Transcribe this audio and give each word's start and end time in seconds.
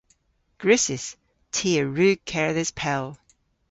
Gwrussys. 0.59 1.05
Ty 1.53 1.69
a 1.81 1.83
wrug 1.85 2.19
kerdhes 2.31 2.71
pell. 2.79 3.07